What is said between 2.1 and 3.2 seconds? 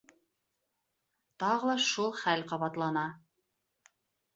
хәл ҡабатлана.